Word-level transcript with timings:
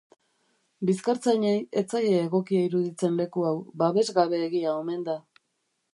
Bizkartzainei 0.89 1.59
ez 1.81 1.83
zaie 1.93 2.15
egokia 2.21 2.63
iruditzen 2.69 3.21
leku 3.23 3.45
hau, 3.51 3.55
babesgabeegia 3.83 4.77
omen 4.83 5.09
da. 5.11 5.19